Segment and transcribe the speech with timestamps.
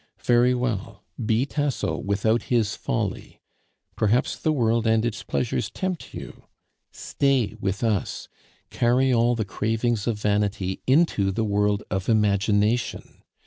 [0.23, 3.39] Very well, be Tasso without his folly.
[3.95, 6.45] Perhaps the world and its pleasures tempt you?
[6.91, 8.27] Stay with us.
[8.71, 13.21] Carry all the cravings of vanity into the world of imagination.